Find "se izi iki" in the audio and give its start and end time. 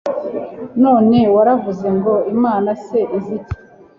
2.85-3.55